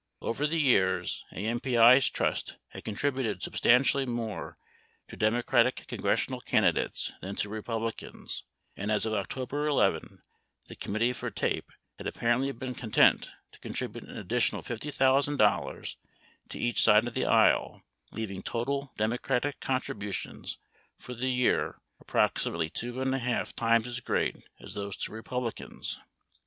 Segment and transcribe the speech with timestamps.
[0.19, 4.57] Over the years, AMPI's trust had contributed substantially more
[5.07, 8.43] to Demo cratic congressional candidates than to Republicans,
[8.75, 10.23] and as of Octo ber 11,
[10.67, 15.95] the Committee for TAPE had apparently been content to con tribute an additional $50,000
[16.49, 20.57] to each side of the aisle, leaving total Democratic contributions
[20.97, 25.99] for the year approximately two and one half times as great as those to Republicans.